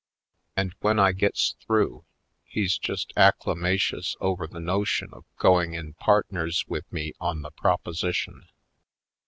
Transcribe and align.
And 0.57 0.73
when 0.79 0.97
I 0.99 1.11
gets 1.11 1.55
through 1.59 2.05
he's 2.43 2.79
just 2.79 3.13
acclamatious 3.15 4.15
over 4.19 4.47
the 4.47 4.59
no 4.59 4.83
tion 4.83 5.09
of 5.13 5.25
going 5.37 5.75
in 5.75 5.93
partners 5.93 6.65
with 6.67 6.91
me 6.91 7.13
on 7.19 7.43
the 7.43 7.51
proposition. 7.51 8.47